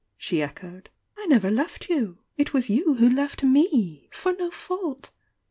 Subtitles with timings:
[0.17, 2.23] she echoed— "I never left you!
[2.35, 5.11] It was you who left me.'— for no fault!